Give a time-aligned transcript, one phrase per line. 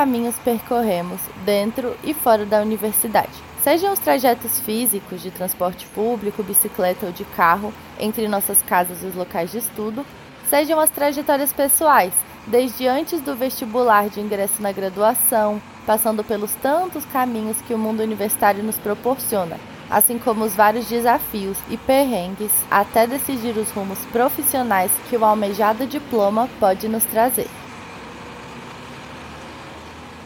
[0.00, 3.34] caminhos percorremos dentro e fora da universidade.
[3.62, 9.06] Sejam os trajetos físicos de transporte público, bicicleta ou de carro entre nossas casas e
[9.06, 10.06] os locais de estudo,
[10.48, 12.14] sejam as trajetórias pessoais,
[12.46, 18.02] desde antes do vestibular de ingresso na graduação, passando pelos tantos caminhos que o mundo
[18.02, 19.58] universitário nos proporciona,
[19.90, 25.84] assim como os vários desafios e perrengues até decidir os rumos profissionais que o almejado
[25.84, 27.59] diploma pode nos trazer.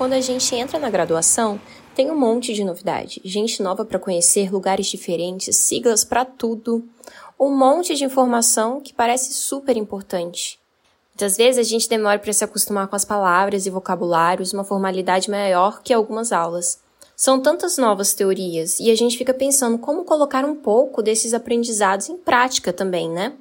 [0.05, 1.58] Quando a gente entra na graduação,
[1.94, 6.86] tem um monte de novidade, gente nova para conhecer, lugares diferentes, siglas para tudo,
[7.41, 10.60] um monte de informação que parece super importante.
[11.14, 15.30] Muitas vezes a gente demora para se acostumar com as palavras e vocabulários, uma formalidade
[15.30, 16.82] maior que algumas aulas.
[17.16, 22.10] São tantas novas teorias e a gente fica pensando como colocar um pouco desses aprendizados
[22.10, 23.32] em prática também, né?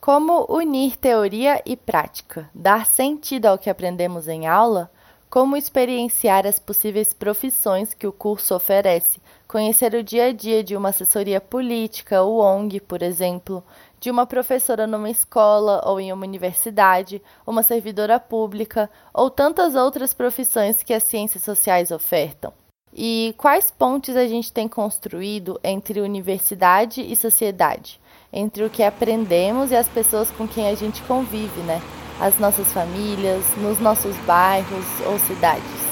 [0.00, 4.90] Como unir teoria e prática, dar sentido ao que aprendemos em aula,
[5.30, 10.74] como experienciar as possíveis profissões que o curso oferece, conhecer o dia a dia de
[10.74, 13.62] uma assessoria política ou ONG, por exemplo,
[14.00, 20.14] de uma professora numa escola ou em uma universidade, uma servidora pública ou tantas outras
[20.14, 22.52] profissões que as ciências sociais ofertam.
[22.94, 28.00] E quais pontes a gente tem construído entre universidade e sociedade,
[28.32, 31.82] entre o que aprendemos e as pessoas com quem a gente convive, né?
[32.20, 35.88] As nossas famílias, nos nossos bairros ou cidades.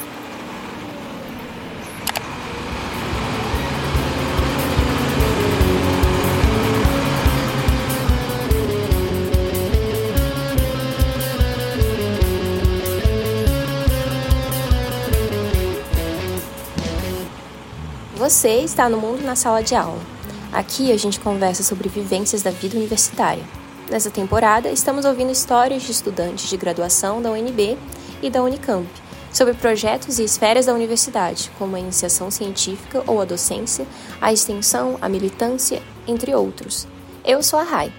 [18.16, 20.00] Você está no Mundo na Sala de Aula.
[20.53, 23.44] Aqui a gente conversa sobre vivências da vida universitária.
[23.91, 27.78] Nessa temporada, estamos ouvindo histórias de estudantes de graduação da UNB
[28.20, 28.88] e da Unicamp
[29.32, 33.86] sobre projetos e esferas da universidade, como a iniciação científica ou a docência,
[34.20, 36.88] a extensão, a militância, entre outros.
[37.24, 37.92] Eu sou a Rai.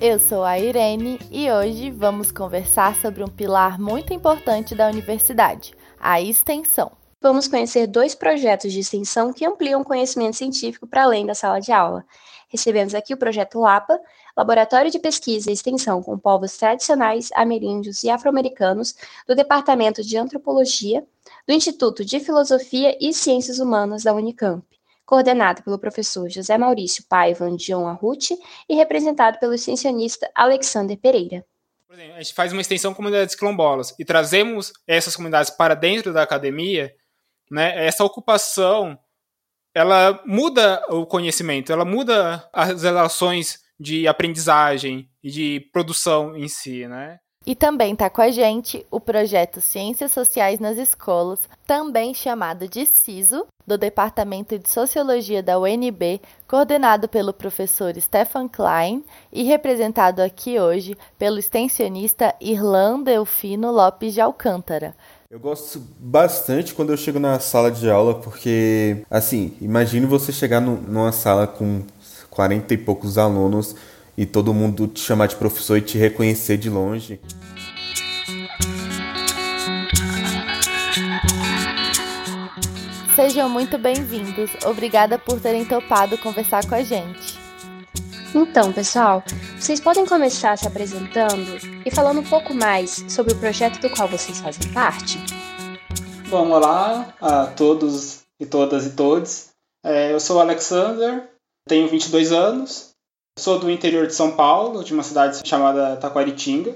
[0.00, 5.72] Eu sou a Irene e hoje vamos conversar sobre um pilar muito importante da universidade,
[6.00, 11.26] a extensão vamos conhecer dois projetos de extensão que ampliam o conhecimento científico para além
[11.26, 12.04] da sala de aula.
[12.48, 14.00] Recebemos aqui o projeto LAPA,
[14.38, 18.94] Laboratório de Pesquisa e Extensão com Povos Tradicionais, Ameríndios e Afro-Americanos,
[19.26, 21.04] do Departamento de Antropologia,
[21.44, 24.64] do Instituto de Filosofia e Ciências Humanas da Unicamp,
[25.04, 28.38] coordenado pelo professor José Maurício Paiva Dion Arruti
[28.68, 31.44] e representado pelo extensionista Alexander Pereira.
[31.88, 35.74] Por exemplo, a gente faz uma extensão com comunidades quilombolas e trazemos essas comunidades para
[35.74, 36.94] dentro da academia,
[37.50, 38.96] né, essa ocupação
[39.74, 46.86] ela muda o conhecimento, ela muda as relações de aprendizagem e de produção em si,
[46.86, 47.18] né?
[47.46, 52.84] E também está com a gente o projeto Ciências Sociais nas Escolas, também chamado de
[52.84, 59.02] CISO, do Departamento de Sociologia da UNB, coordenado pelo professor Stefan Klein
[59.32, 64.94] e representado aqui hoje pelo extensionista Irlan Delfino Lopes de Alcântara.
[65.30, 70.60] Eu gosto bastante quando eu chego na sala de aula, porque, assim, imagine você chegar
[70.60, 71.82] no, numa sala com
[72.38, 73.74] 40 e poucos alunos
[74.16, 77.20] e todo mundo te chamar de professor e te reconhecer de longe.
[83.16, 84.52] Sejam muito bem-vindos.
[84.64, 87.36] Obrigada por terem topado conversar com a gente.
[88.32, 89.24] Então, pessoal,
[89.58, 94.06] vocês podem começar se apresentando e falando um pouco mais sobre o projeto do qual
[94.06, 95.18] vocês fazem parte?
[96.28, 99.48] Bom, olá a todos e todas e todos.
[99.82, 101.28] É, eu sou o Alexander,
[101.68, 102.90] tenho 22 anos,
[103.38, 106.74] sou do interior de São Paulo, de uma cidade chamada Taquaritinga.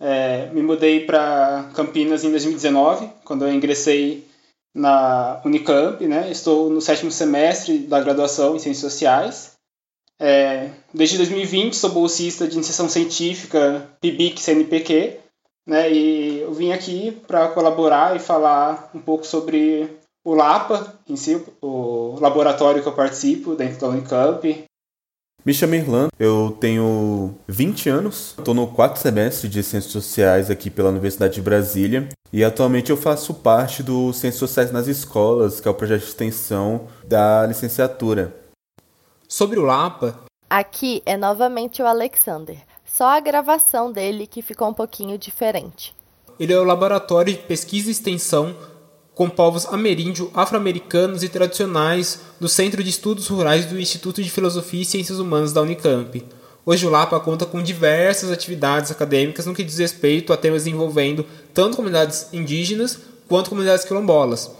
[0.00, 4.26] É, me mudei para Campinas em 2019, quando eu ingressei
[4.74, 6.30] na Unicamp, né?
[6.30, 9.52] Estou no sétimo semestre da graduação em Ciências Sociais.
[10.18, 15.18] É, desde 2020 sou bolsista de iniciação científica PIBIC CNPq,
[15.66, 15.92] né?
[15.92, 21.42] E eu vim aqui para colaborar e falar um pouco sobre o LAPA em si,
[21.60, 24.64] o laboratório que eu participo dentro da Unicamp.
[25.44, 30.68] Me chamo Irlan, eu tenho 20 anos, estou no quarto semestre de Ciências Sociais aqui
[30.68, 35.66] pela Universidade de Brasília e atualmente eu faço parte do Ciências Sociais nas Escolas, que
[35.66, 38.36] é o projeto de extensão da licenciatura.
[39.26, 40.24] Sobre o Lapa.
[40.50, 42.58] Aqui é novamente o Alexander.
[42.84, 45.94] Só a gravação dele que ficou um pouquinho diferente.
[46.38, 48.54] Ele é o laboratório de pesquisa e extensão
[49.20, 54.80] com povos ameríndio, afro-americanos e tradicionais do Centro de Estudos Rurais do Instituto de Filosofia
[54.80, 56.26] e Ciências Humanas da Unicamp.
[56.64, 61.26] Hoje o LAPA conta com diversas atividades acadêmicas no que diz respeito a temas envolvendo
[61.52, 64.52] tanto comunidades indígenas quanto comunidades quilombolas.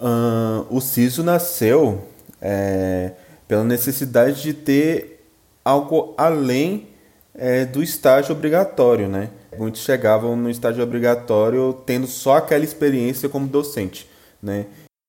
[0.00, 2.06] Uh, o CISO nasceu
[2.40, 3.14] é,
[3.48, 5.26] pela necessidade de ter
[5.64, 6.86] algo além
[7.34, 9.28] é, do estágio obrigatório, né?
[9.60, 14.08] Muitos chegavam no estágio obrigatório tendo só aquela experiência como docente,
[14.42, 14.64] né?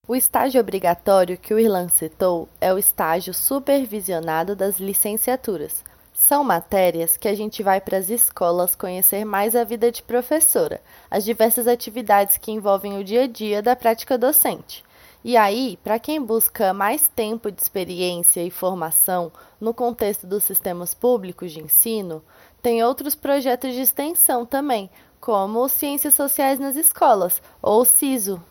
[0.05, 5.85] O estágio obrigatório que o Irlan citou é o estágio supervisionado das licenciaturas.
[6.13, 10.81] São matérias que a gente vai para as escolas conhecer mais a vida de professora,
[11.09, 14.83] as diversas atividades que envolvem o dia a dia da prática docente.
[15.23, 19.31] E aí, para quem busca mais tempo de experiência e formação
[19.61, 22.23] no contexto dos sistemas públicos de ensino,
[22.61, 28.41] tem outros projetos de extensão também, como Ciências Sociais nas Escolas, ou CISO.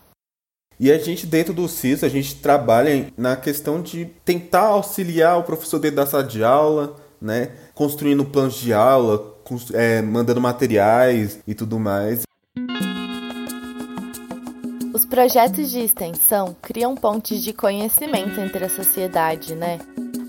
[0.79, 5.43] E a gente, dentro do CISO, a gente trabalha na questão de tentar auxiliar o
[5.43, 7.51] professor dentro da sala de aula, né?
[7.75, 9.37] construindo planos de aula,
[9.75, 12.23] é, mandando materiais e tudo mais.
[14.95, 19.79] Os projetos de extensão criam pontes de conhecimento entre a sociedade, né?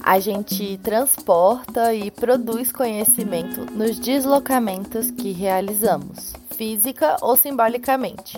[0.04, 8.38] A gente transporta e produz conhecimento nos deslocamentos que realizamos, física ou simbolicamente.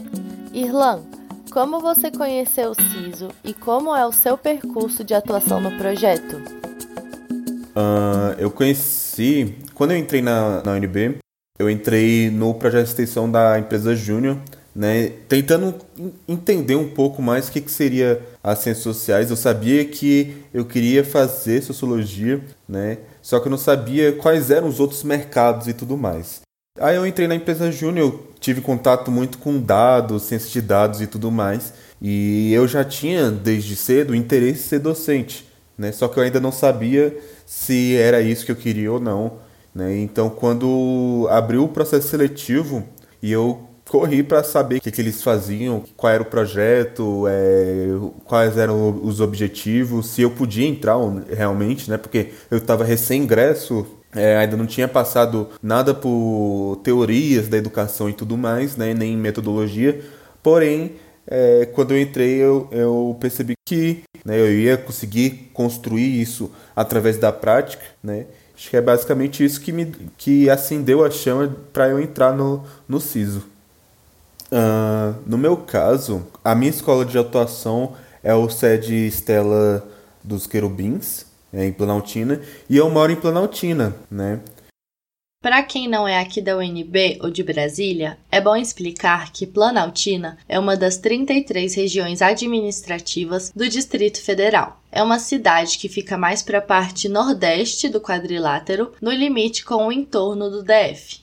[0.53, 1.03] Irlan,
[1.51, 6.35] como você conheceu o CISO e como é o seu percurso de atuação no projeto?
[7.75, 11.17] Uh, eu conheci, quando eu entrei na, na UNB,
[11.57, 14.37] eu entrei no projeto de extensão da empresa Júnior,
[14.75, 15.75] né, tentando
[16.27, 19.29] entender um pouco mais o que, que seria as ciências sociais.
[19.29, 24.67] Eu sabia que eu queria fazer sociologia, né, só que eu não sabia quais eram
[24.67, 26.41] os outros mercados e tudo mais.
[26.79, 31.07] Aí eu entrei na empresa Júnior, tive contato muito com dados, ciências de dados e
[31.07, 31.71] tudo mais,
[32.01, 35.47] e eu já tinha desde cedo interesse em ser docente,
[35.77, 37.15] né, só que eu ainda não sabia
[37.45, 39.43] se era isso que eu queria ou não.
[39.73, 39.97] Né?
[39.99, 42.83] Então, quando abriu o processo seletivo
[43.21, 47.87] e eu corri para saber o que, que, eles faziam, qual era o projeto, é,
[48.25, 50.97] quais eram os objetivos, se eu podia entrar
[51.29, 51.97] realmente, né?
[51.97, 53.85] Porque eu estava recém-ingresso,
[54.15, 58.93] é, ainda não tinha passado nada por teorias da educação e tudo mais, né?
[58.93, 60.01] Nem metodologia.
[60.41, 60.93] Porém,
[61.27, 67.17] é, quando eu entrei, eu, eu percebi que né, eu ia conseguir construir isso através
[67.17, 68.25] da prática, né?
[68.55, 72.63] Acho que é basicamente isso que me que acendeu a chama para eu entrar no,
[72.87, 73.52] no CISO.
[74.53, 79.83] Uh, no meu caso, a minha escola de atuação é o sede Estela
[80.23, 82.39] dos Querubins, é, em Planaltina,
[82.69, 84.39] e eu moro em Planaltina, né?
[85.41, 90.37] Para quem não é aqui da UNB ou de Brasília, é bom explicar que Planaltina
[90.47, 94.79] é uma das 33 regiões administrativas do Distrito Federal.
[94.91, 99.87] É uma cidade que fica mais para a parte nordeste do quadrilátero, no limite com
[99.87, 101.22] o entorno do DF.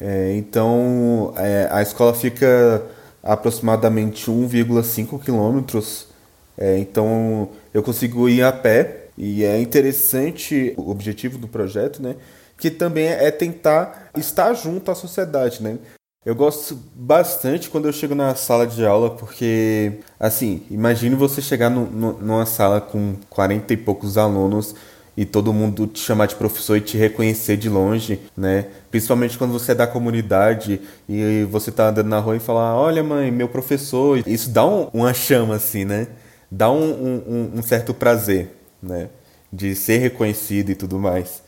[0.00, 2.82] É, então, é, a escola fica
[3.22, 6.08] aproximadamente 1,5 quilômetros.
[6.56, 9.06] É, então, eu consigo ir a pé.
[9.16, 12.14] E é interessante o objetivo do projeto, né?
[12.56, 15.78] Que também é tentar estar junto à sociedade, né?
[16.24, 21.70] Eu gosto bastante quando eu chego na sala de aula, porque, assim, imagine você chegar
[21.70, 24.74] no, no, numa sala com 40 e poucos alunos
[25.18, 28.68] e todo mundo te chamar de professor e te reconhecer de longe, né?
[28.88, 33.02] Principalmente quando você é da comunidade e você tá andando na rua e falar, olha
[33.02, 34.22] mãe, meu professor.
[34.24, 36.06] Isso dá um, uma chama assim, né?
[36.48, 39.08] Dá um, um, um, certo prazer, né?
[39.52, 41.42] De ser reconhecido e tudo mais.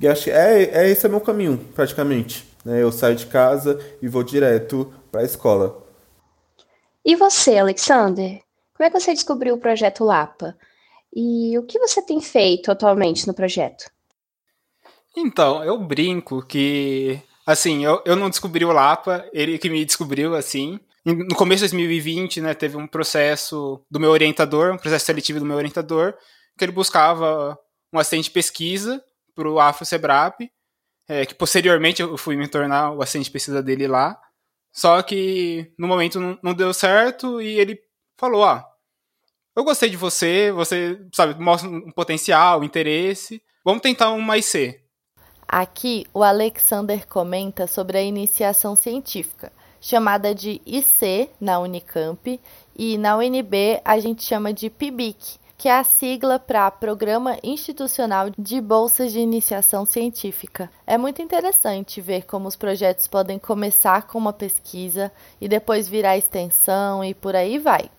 [0.00, 2.48] E acho que é, é esse é meu caminho, praticamente.
[2.64, 2.82] Né?
[2.82, 5.86] Eu saio de casa e vou direto para a escola.
[7.04, 8.40] E você, Alexander?
[8.74, 10.56] Como é que você descobriu o projeto Lapa?
[11.14, 13.90] E o que você tem feito atualmente no projeto?
[15.16, 20.34] Então, eu brinco que, assim, eu, eu não descobri o Lapa, ele que me descobriu,
[20.34, 20.78] assim.
[21.04, 25.46] No começo de 2020, né, teve um processo do meu orientador, um processo seletivo do
[25.46, 26.14] meu orientador,
[26.56, 27.58] que ele buscava
[27.92, 29.02] um assistente de pesquisa
[29.34, 30.48] para o Afro-Sebrap,
[31.08, 34.20] é, que posteriormente eu fui me tornar o assistente de pesquisa dele lá.
[34.72, 37.80] Só que no momento não, não deu certo e ele
[38.16, 38.69] falou: ah,
[39.60, 43.42] eu gostei de você, você, sabe, mostra um potencial, um interesse.
[43.62, 44.80] Vamos tentar um mais C.
[45.46, 52.40] Aqui, o Alexander comenta sobre a iniciação científica, chamada de IC na Unicamp,
[52.74, 58.30] e na UNB a gente chama de PIBIC, que é a sigla para Programa Institucional
[58.38, 60.70] de Bolsas de Iniciação Científica.
[60.86, 66.16] É muito interessante ver como os projetos podem começar com uma pesquisa e depois virar
[66.16, 67.90] extensão e por aí vai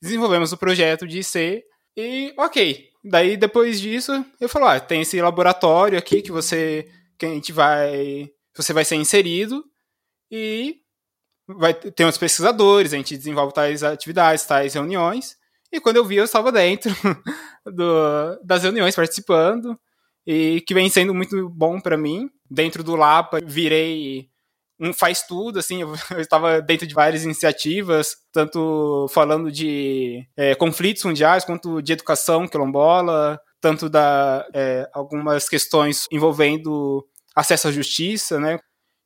[0.00, 1.62] desenvolvemos o projeto de IC
[1.96, 2.88] e ok.
[3.04, 6.88] Daí depois disso, eu falo, ah, tem esse laboratório aqui que você
[7.18, 9.64] que a gente vai você vai ser inserido
[10.30, 10.76] e
[11.46, 15.36] vai ter uns pesquisadores, a gente desenvolve tais atividades, tais reuniões.
[15.72, 16.90] E quando eu vi, eu estava dentro
[17.66, 19.78] do, das reuniões, participando,
[20.26, 22.30] e que vem sendo muito bom para mim.
[22.48, 24.28] Dentro do Lapa, virei
[24.78, 30.54] um faz tudo, assim, eu, eu, estava dentro de várias iniciativas, tanto falando de é,
[30.54, 38.38] conflitos mundiais, quanto de educação quilombola, tanto da é, algumas questões envolvendo acesso à justiça,
[38.38, 38.58] né?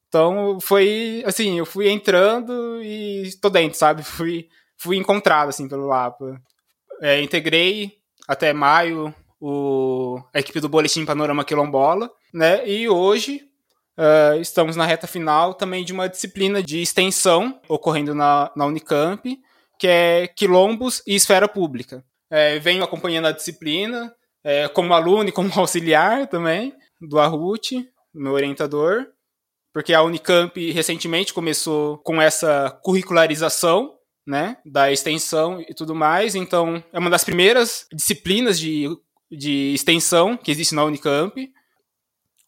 [0.09, 4.03] Então foi assim, eu fui entrando e estou dentro, sabe?
[4.19, 6.41] Fui, fui encontrado assim pelo Lapa.
[7.03, 7.93] É, integrei
[8.27, 12.69] até maio o, a equipe do Boletim Panorama Quilombola, né?
[12.69, 13.48] E hoje
[13.99, 19.39] uh, estamos na reta final também de uma disciplina de extensão ocorrendo na, na Unicamp,
[19.79, 22.05] que é Quilombos e Esfera Pública.
[22.31, 24.15] É, venho acompanhando a disciplina
[24.45, 29.07] é, como aluno e como auxiliar também do Arrut, meu orientador
[29.79, 33.95] porque a Unicamp recentemente começou com essa curricularização
[34.27, 38.89] né, da extensão e tudo mais, então é uma das primeiras disciplinas de,
[39.31, 41.49] de extensão que existe na Unicamp.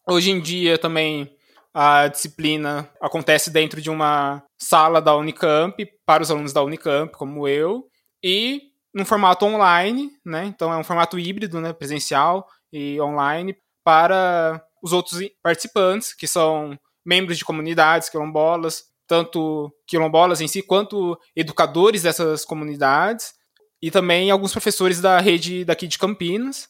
[0.07, 1.33] Hoje em dia também
[1.73, 7.47] a disciplina acontece dentro de uma sala da Unicamp para os alunos da Unicamp, como
[7.47, 7.85] eu,
[8.23, 8.61] e
[8.93, 10.45] num formato online, né?
[10.45, 16.77] Então é um formato híbrido, né, presencial e online para os outros participantes, que são
[17.05, 23.33] membros de comunidades quilombolas, tanto quilombolas em si, quanto educadores dessas comunidades,
[23.81, 26.69] e também alguns professores da rede daqui de Campinas.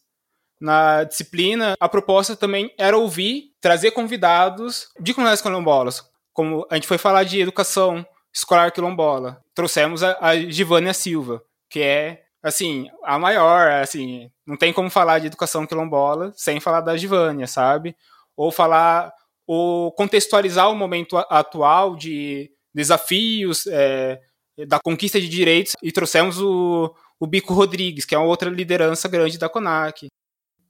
[0.59, 6.03] Na disciplina, a proposta também era ouvir, trazer convidados de comunidades quilombolas.
[6.33, 11.81] Como a gente foi falar de educação escolar quilombola, trouxemos a, a Givânia Silva, que
[11.81, 16.97] é assim, a maior, assim, não tem como falar de educação quilombola sem falar da
[16.97, 17.95] Givânia, sabe?
[18.35, 19.13] Ou falar
[19.45, 24.19] ou contextualizar o momento atual de desafios é,
[24.67, 29.37] da conquista de direitos e trouxemos o, o Bico Rodrigues, que é outra liderança grande
[29.37, 30.07] da CONAC.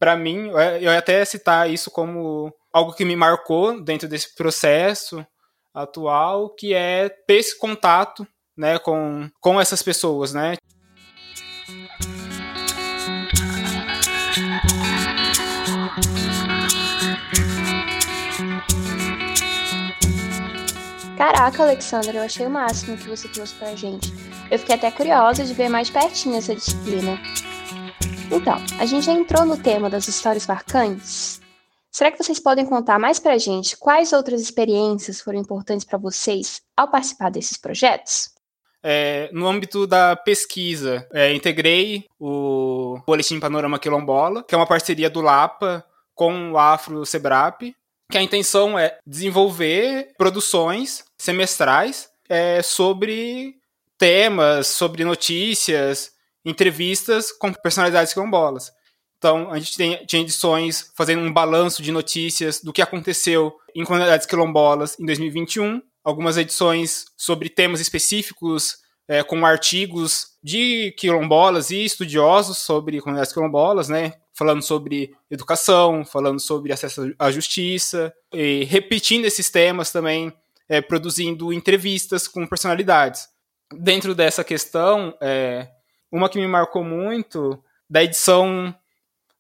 [0.02, 5.24] Para mim, eu ia até citar isso como algo que me marcou dentro desse processo
[5.72, 8.28] atual, que é ter esse contato
[8.58, 10.56] né, com, com essas pessoas, né?
[21.16, 24.12] Caraca, Alexandra, eu achei o máximo que você trouxe pra gente.
[24.50, 27.20] Eu fiquei até curiosa de ver mais pertinho essa disciplina.
[28.32, 31.42] Então, a gente já entrou no tema das histórias marcantes.
[31.92, 36.62] Será que vocês podem contar mais pra gente quais outras experiências foram importantes para vocês
[36.76, 38.30] ao participar desses projetos?
[38.82, 45.10] É, no âmbito da pesquisa, é, integrei o Boletim Panorama Quilombola, que é uma parceria
[45.10, 45.84] do LAPA
[46.16, 47.76] com o Afro Sebrap,
[48.10, 53.58] que a intenção é desenvolver produções semestrais é, sobre
[53.98, 56.14] temas, sobre notícias,
[56.46, 58.72] entrevistas com personalidades quilombolas.
[59.18, 63.84] Então, a gente tem, tinha edições fazendo um balanço de notícias do que aconteceu em
[63.84, 71.86] comunidades quilombolas em 2021, algumas edições sobre temas específicos, é, com artigos de quilombolas e
[71.86, 74.14] estudiosos sobre comunidades quilombolas, né?
[74.34, 80.34] falando sobre educação, falando sobre acesso à justiça, e repetindo esses temas também,
[80.68, 83.28] é, produzindo entrevistas com personalidades.
[83.74, 85.68] Dentro dessa questão, é,
[86.12, 88.76] uma que me marcou muito, da edição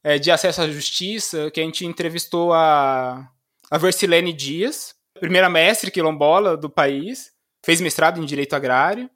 [0.04, 3.30] é, de acesso à justiça, que a gente entrevistou a,
[3.70, 7.32] a Versilene Dias, primeira mestre quilombola do país,
[7.64, 9.10] fez mestrado em Direito Agrário.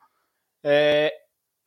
[0.63, 1.13] É,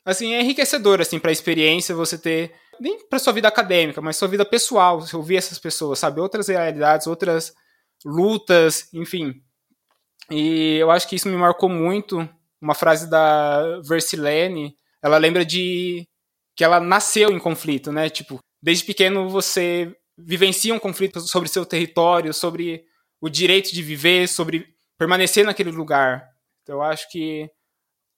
[0.05, 4.17] assim, é enriquecedor assim, para a experiência você ter nem para sua vida acadêmica, mas
[4.17, 6.21] sua vida pessoal, você ouvir essas pessoas, sabe?
[6.21, 7.53] Outras realidades, outras
[8.05, 9.43] lutas, enfim.
[10.31, 12.29] E eu acho que isso me marcou muito.
[12.61, 16.07] Uma frase da Versilene, ela lembra de
[16.57, 18.09] que ela nasceu em conflito, né?
[18.09, 22.85] Tipo, desde pequeno você vivencia um conflito sobre seu território, sobre
[23.21, 24.67] o direito de viver, sobre
[24.99, 26.29] permanecer naquele lugar.
[26.63, 27.49] Então, eu acho que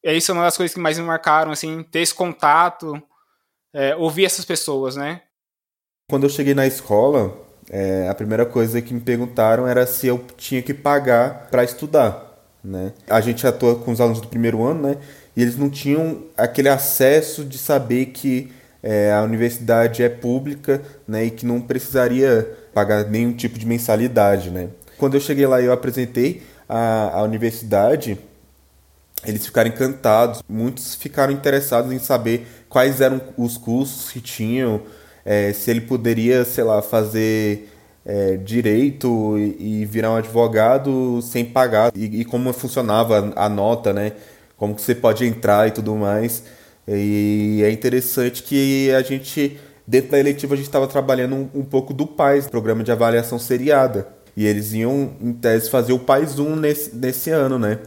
[0.05, 3.01] é isso uma das coisas que mais me marcaram, assim, ter esse contato
[3.73, 5.23] é, ouvir essas pessoas, né?
[6.09, 7.37] Quando eu cheguei na escola,
[7.69, 12.37] é, a primeira coisa que me perguntaram era se eu tinha que pagar para estudar,
[12.63, 12.93] né?
[13.09, 14.99] A gente atua com os alunos do primeiro ano, né?
[15.41, 21.25] E eles não tinham aquele acesso de saber que é, a universidade é pública, né?
[21.25, 24.69] E que não precisaria pagar nenhum tipo de mensalidade, né?
[24.99, 28.19] Quando eu cheguei lá e eu apresentei a, a universidade,
[29.25, 30.43] eles ficaram encantados.
[30.47, 34.83] Muitos ficaram interessados em saber quais eram os cursos que tinham,
[35.25, 37.67] é, se ele poderia, sei lá, fazer
[38.05, 43.95] é, direito e, e, virar um advogado sem pagar e, e, como funcionava a nota,
[43.95, 44.13] né?
[44.61, 46.45] Como que você pode entrar e tudo mais.
[46.87, 51.65] E é interessante que a gente, dentro da eletiva, a gente estava trabalhando um, um,
[51.65, 54.07] pouco do PAIS, programa de avaliação seriada.
[54.37, 57.79] E eles iam, em tese, fazer o PAIS 1 nesse, nesse ano, né?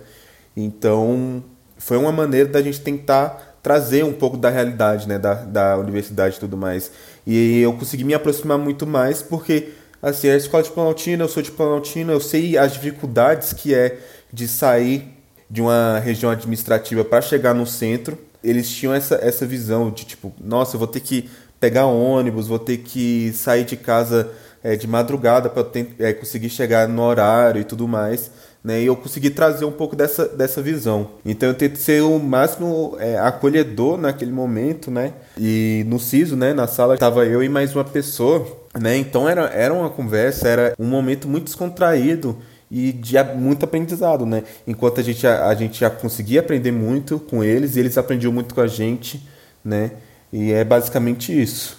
[0.57, 1.43] Então,
[1.77, 5.19] foi uma maneira da gente tentar trazer um pouco da realidade, né?
[5.19, 6.89] Da, da universidade e tudo mais.
[7.27, 11.43] E eu consegui me aproximar muito mais porque assim, a escola de Planaltina, eu sou
[11.43, 13.99] de Planaltina, eu sei as dificuldades que é
[14.33, 15.12] de sair
[15.53, 18.17] de uma região administrativa para chegar no centro.
[18.43, 21.29] Eles tinham essa, essa visão de tipo, nossa, eu vou ter que
[21.59, 24.31] pegar ônibus, vou ter que sair de casa
[24.63, 25.63] é, de madrugada para
[25.99, 28.31] é, conseguir chegar no horário e tudo mais.
[28.63, 31.11] Né, e eu consegui trazer um pouco dessa, dessa visão.
[31.23, 35.11] Então eu tento ser o máximo é, acolhedor naquele momento, né?
[35.37, 38.47] E no CISO, né, na sala, estava eu e mais uma pessoa,
[38.79, 38.95] né?
[38.95, 42.37] Então era, era uma conversa, era um momento muito descontraído
[42.73, 44.43] e de muito aprendizado, né?
[44.65, 48.33] Enquanto a gente, a, a gente já conseguia aprender muito com eles, e eles aprendiam
[48.33, 49.21] muito com a gente,
[49.63, 49.91] né?
[50.31, 51.77] E é basicamente isso.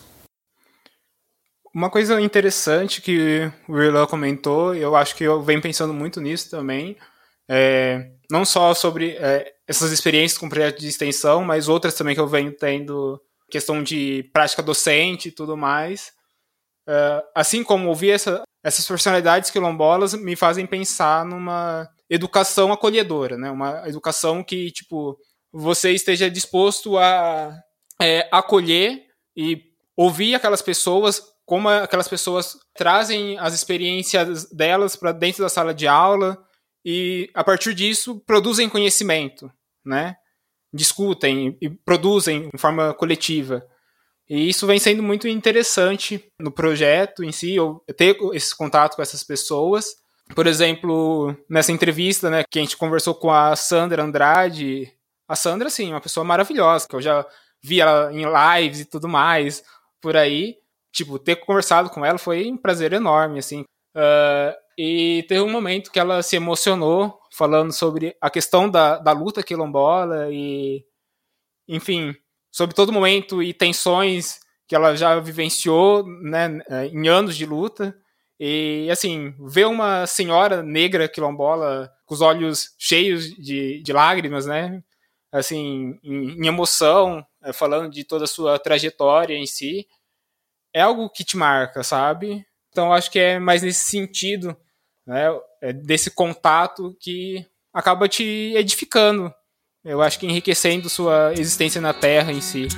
[1.75, 6.49] Uma coisa interessante que o Irlan comentou, eu acho que eu venho pensando muito nisso
[6.49, 6.97] também,
[7.49, 12.21] é, não só sobre é, essas experiências com projetos de extensão, mas outras também que
[12.21, 13.21] eu venho tendo,
[13.51, 16.13] questão de prática docente e tudo mais.
[16.89, 23.51] É, assim como ouvir essa, essas personalidades quilombolas me fazem pensar numa educação acolhedora, né?
[23.51, 25.19] Uma educação que, tipo,
[25.53, 27.57] você esteja disposto a
[28.01, 29.63] é, acolher e
[29.97, 35.87] ouvir aquelas pessoas como aquelas pessoas trazem as experiências delas para dentro da sala de
[35.87, 36.39] aula
[36.85, 39.51] e a partir disso produzem conhecimento,
[39.85, 40.17] né?
[40.73, 43.65] Discutem e produzem de forma coletiva.
[44.29, 49.03] E isso vem sendo muito interessante no projeto em si, eu ter esse contato com
[49.03, 49.97] essas pessoas.
[50.35, 54.91] Por exemplo, nessa entrevista, né, que a gente conversou com a Sandra Andrade,
[55.29, 57.27] a Sandra, assim, uma pessoa maravilhosa, que eu já
[57.63, 59.63] vi ela em lives e tudo mais
[60.01, 60.57] por aí
[60.95, 63.63] tipo, ter conversado com ela foi um prazer enorme, assim.
[63.97, 69.11] Uh, e teve um momento que ela se emocionou falando sobre a questão da, da
[69.11, 70.85] luta quilombola e,
[71.69, 72.15] enfim,
[72.55, 74.39] sobre todo momento e tensões
[74.69, 76.61] que ela já vivenciou, né,
[76.93, 77.93] em anos de luta.
[78.39, 84.81] E, assim, ver uma senhora negra quilombola com os olhos cheios de, de lágrimas, né,
[85.33, 89.85] assim, em, em emoção, eh, falando de toda a sua trajetória em si,
[90.73, 92.47] é algo que te marca, sabe?
[92.71, 94.57] Então acho que é mais nesse sentido,
[95.05, 95.25] né,
[95.61, 99.35] é desse contato que acaba te edificando.
[99.85, 102.69] Eu acho que enriquecendo sua existência na Terra em si.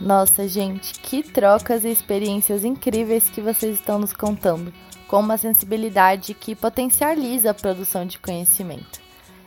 [0.00, 4.74] Nossa, gente, que trocas e experiências incríveis que vocês estão nos contando
[5.06, 9.00] com uma sensibilidade que potencializa a produção de conhecimento.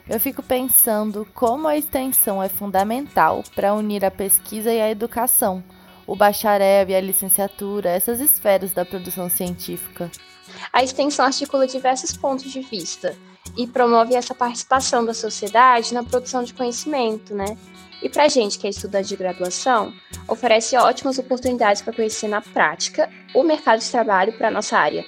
[0.08, 5.62] Eu fico pensando como a extensão é fundamental para unir a pesquisa e a educação,
[6.08, 10.10] o bacharel e a licenciatura, essas esferas da produção científica.
[10.74, 13.16] A extensão articula diversos pontos de vista
[13.56, 17.58] e promove essa participação da sociedade na produção de conhecimento, né?
[18.02, 19.94] E para a gente que é estudante de graduação,
[20.28, 25.04] oferece ótimas oportunidades para conhecer na prática o mercado de trabalho para a nossa área,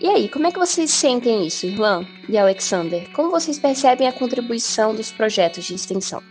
[0.00, 3.12] e aí, como é que vocês sentem isso, Irlan e Alexander?
[3.12, 6.22] Como vocês percebem a contribuição dos projetos de extensão?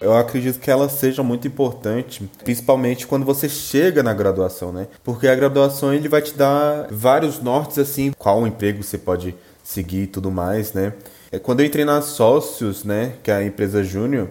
[0.00, 4.88] Eu acredito que ela seja muito importante, principalmente quando você chega na graduação, né?
[5.04, 10.04] Porque a graduação ele vai te dar vários nortes assim, qual emprego você pode seguir
[10.04, 10.94] e tudo mais, né?
[11.30, 14.30] É, quando eu entrei na Sócios, né, que é a empresa júnior,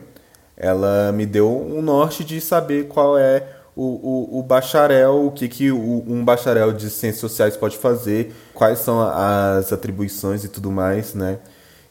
[0.58, 5.47] ela me deu um norte de saber qual é o, o, o bacharel, o que,
[5.47, 11.13] que um bacharel de ciências sociais pode fazer, quais são as atribuições e tudo mais,
[11.13, 11.38] né?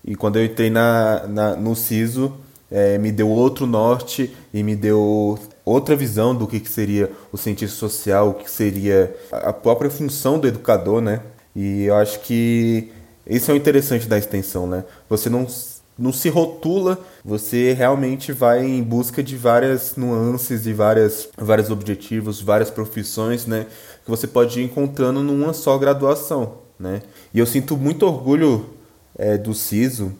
[0.05, 2.35] E quando eu entrei na, na no CISO,
[2.71, 7.37] é, me deu outro norte e me deu outra visão do que, que seria o
[7.37, 11.23] cientista social, o que seria a própria função do educador, né?
[11.55, 12.91] E eu acho que
[13.27, 14.85] esse é o interessante da extensão, né?
[15.09, 15.47] Você não
[15.99, 22.41] não se rotula, você realmente vai em busca de várias nuances e várias, vários objetivos,
[22.41, 23.67] várias profissões, né?
[24.05, 27.03] Que você pode ir encontrando numa só graduação, né?
[27.35, 28.67] E eu sinto muito orgulho
[29.19, 30.13] é, do CISO,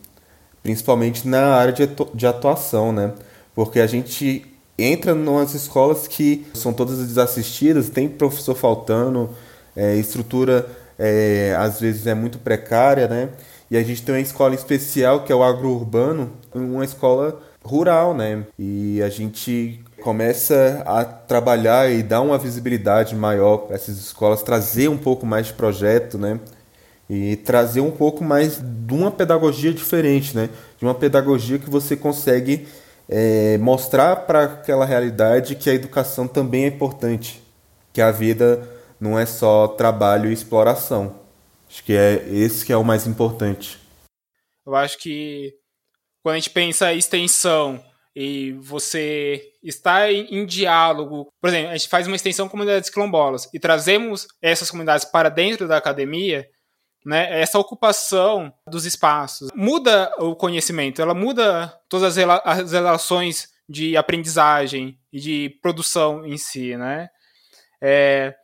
[0.69, 1.73] principalmente na área
[2.13, 3.15] de, atuação, né?
[3.55, 4.45] Porque a gente
[4.79, 9.31] entra nas escolas que são todas desassistidas, tem professor faltando,
[9.75, 13.31] é, estrutura é, às vezes é muito precária, né?
[13.71, 18.45] E a gente tem uma escola especial que é o agrourbano, uma escola rural, né?
[18.59, 24.89] E a gente começa a trabalhar e dar uma visibilidade maior para essas escolas, trazer
[24.89, 26.39] um pouco mais de projeto, né?
[27.09, 30.51] E trazer um pouco mais de uma pedagogia diferente, né?
[30.79, 32.67] De uma pedagogia que você consegue
[33.09, 37.43] é, mostrar para aquela realidade que a educação também é importante,
[37.93, 38.69] que a vida
[39.01, 41.21] não é só trabalho e exploração.
[41.69, 43.79] Acho que é esse que é o mais importante.
[44.67, 45.55] Eu acho que
[46.23, 47.83] quando a gente pensa em extensão
[48.15, 53.49] e você está em, diálogo, por exemplo, a gente faz uma extensão com comunidades quilombolas
[53.55, 56.47] e trazemos essas comunidades para dentro da academia,
[57.05, 63.49] né, essa ocupação dos espaços muda o conhecimento, ela muda todas as, rela as relações
[63.69, 67.11] de aprendizagem e de produção em si, né?
[67.81, 68.35] É,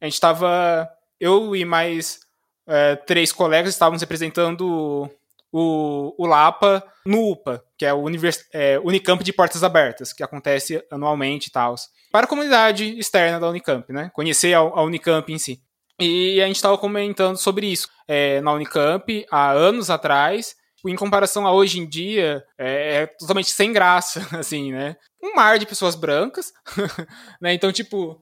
[0.00, 0.88] a gente estava,
[1.20, 2.20] eu e mais
[2.66, 5.10] é, três colegas estávamos representando
[5.52, 10.22] o, o Lapa no UPA, que é o Univers, é, Unicamp de Portas Abertas, que
[10.22, 11.74] acontece anualmente e tal.
[12.10, 14.10] Para a comunidade externa da Unicamp, né?
[14.12, 15.62] Conhecer a, a Unicamp em si.
[16.00, 20.54] E a gente estava comentando sobre isso é, na Unicamp há anos atrás,
[20.84, 24.96] em comparação a hoje em dia, é, é totalmente sem graça, assim, né?
[25.22, 26.52] Um mar de pessoas brancas,
[27.40, 27.54] né?
[27.54, 28.20] Então, tipo,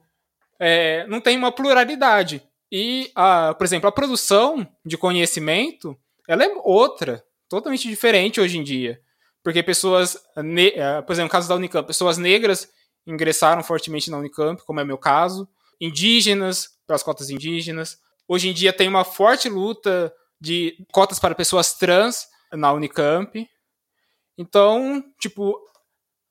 [0.59, 2.41] é, não tem uma pluralidade.
[2.71, 8.63] E, a, por exemplo, a produção de conhecimento ela é outra, totalmente diferente hoje em
[8.63, 8.99] dia.
[9.43, 12.67] Porque pessoas, eh, por exemplo, no caso da Unicamp, pessoas negras
[13.05, 15.47] ingressaram fortemente na Unicamp, como é meu caso,
[15.79, 17.97] indígenas, pelas cotas indígenas.
[18.27, 23.47] Hoje em dia tem uma forte luta de cotas para pessoas trans na Unicamp.
[24.37, 25.57] Então, tipo,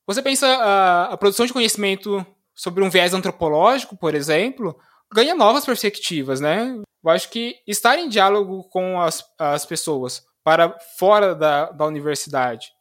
[0.06, 4.78] você pensa a, a produção de conhecimento sobre um viés antropológico, por exemplo,
[5.12, 6.76] ganha novas perspectivas, né?
[7.02, 12.72] Eu acho que estar em diálogo com as, as pessoas para fora da, da universidade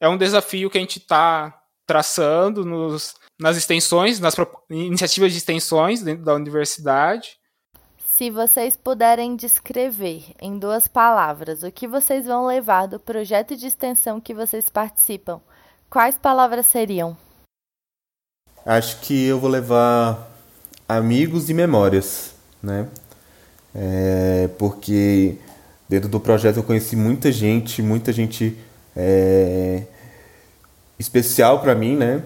[0.00, 4.34] é um desafio que a gente está traçando nos, nas extensões, nas
[4.68, 7.38] iniciativas de extensões dentro da universidade.
[8.16, 13.66] Se vocês puderem descrever em duas palavras o que vocês vão levar do projeto de
[13.66, 15.40] extensão que vocês participam,
[15.88, 17.16] quais palavras seriam?
[18.66, 20.30] Acho que eu vou levar
[20.86, 22.88] amigos e memórias, né?
[23.74, 25.38] É, porque
[25.88, 28.58] dentro do projeto eu conheci muita gente, muita gente
[28.94, 29.84] é,
[30.98, 32.22] especial para mim, né?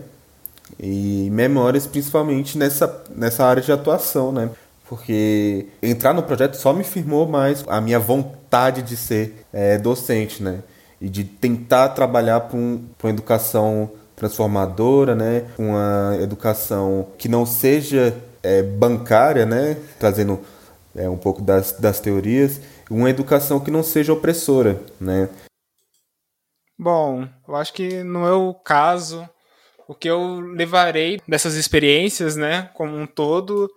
[0.79, 4.50] E memórias principalmente nessa, nessa área de atuação, né?
[4.88, 10.42] Porque entrar no projeto só me firmou mais a minha vontade de ser é, docente,
[10.42, 10.62] né?
[11.00, 15.44] E de tentar trabalhar para um, uma educação transformadora, né?
[15.59, 19.77] Uma educação que não seja é, bancária, né?
[19.98, 20.40] Trazendo
[20.94, 25.29] é, um pouco das, das teorias, uma educação que não seja opressora, né?
[26.79, 29.29] Bom, eu acho que no meu caso,
[29.87, 33.70] o que eu levarei dessas experiências, né, como um todo,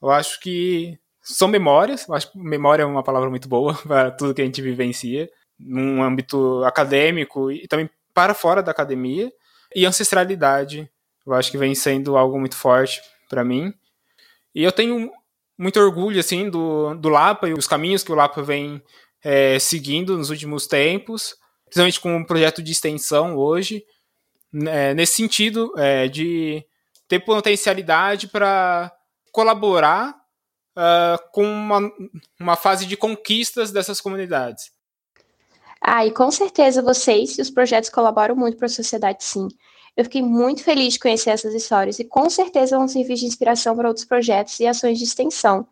[0.00, 2.06] eu acho que são memórias.
[2.08, 5.30] Eu acho que memória é uma palavra muito boa para tudo que a gente vivencia,
[5.58, 9.32] num âmbito acadêmico e também para fora da academia.
[9.74, 10.90] E ancestralidade,
[11.26, 13.72] eu acho que vem sendo algo muito forte para mim.
[14.54, 15.10] E eu tenho
[15.56, 18.82] muito orgulho assim do, do Lapa e os caminhos que o Lapa vem
[19.22, 23.84] é, seguindo nos últimos tempos, principalmente com um projeto de extensão hoje,
[24.66, 26.64] é, nesse sentido é, de
[27.08, 28.92] ter potencialidade para
[29.30, 30.14] colaborar
[30.76, 31.80] uh, com uma,
[32.38, 34.70] uma fase de conquistas dessas comunidades.
[35.80, 39.48] Ah, e com certeza vocês e os projetos colaboram muito para a sociedade, sim.
[39.96, 43.76] Eu fiquei muito feliz de conhecer essas histórias e com certeza vão servir de inspiração
[43.76, 45.66] para outros projetos e ações de extensão.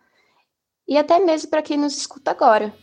[0.87, 2.75] E até mesmo para quem nos escuta agora.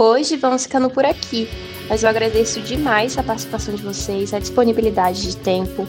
[0.00, 1.48] Hoje vamos ficando por aqui,
[1.88, 5.88] mas eu agradeço demais a participação de vocês, a disponibilidade de tempo,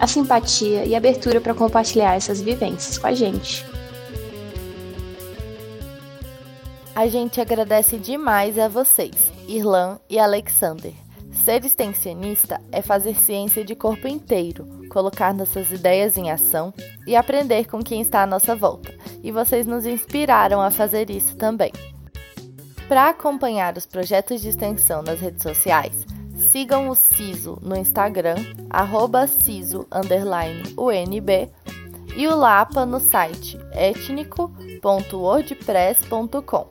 [0.00, 3.62] a simpatia e a abertura para compartilhar essas vivências com a gente.
[6.96, 9.14] A gente agradece demais a vocês,
[9.46, 10.94] Irlan e Alexander.
[11.44, 16.72] Ser extensionista é fazer ciência de corpo inteiro, colocar nossas ideias em ação
[17.06, 18.94] e aprender com quem está à nossa volta.
[19.22, 21.70] E vocês nos inspiraram a fazer isso também.
[22.92, 26.06] Para acompanhar os projetos de extensão nas redes sociais,
[26.50, 28.34] sigam o CISO no Instagram,
[29.42, 29.88] CISO_UNB,
[32.14, 36.66] e o Lapa no site etnico.wordpress.com.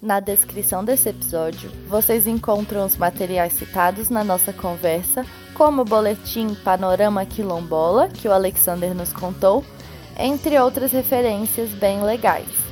[0.00, 6.54] Na descrição desse episódio, vocês encontram os materiais citados na nossa conversa, como o boletim
[6.54, 9.62] Panorama Quilombola, que o Alexander nos contou,
[10.18, 12.71] entre outras referências bem legais.